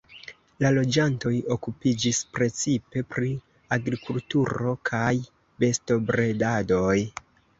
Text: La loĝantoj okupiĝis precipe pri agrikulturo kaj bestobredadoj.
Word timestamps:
La 0.63 0.69
loĝantoj 0.75 1.33
okupiĝis 1.55 2.21
precipe 2.37 3.03
pri 3.15 3.29
agrikulturo 3.79 4.73
kaj 4.91 5.13
bestobredadoj. 5.65 6.99